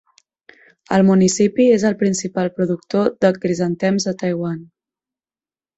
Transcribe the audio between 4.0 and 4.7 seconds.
a Taiwan.